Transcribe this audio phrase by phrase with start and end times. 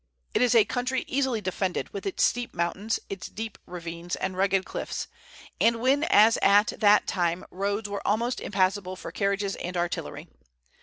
[0.33, 4.65] It is a country easily defended, with its steep mountains, its deep ravines, and rugged
[4.65, 5.07] cliffs,
[5.59, 10.27] and when as at that time roads were almost impassable for carriages and artillery.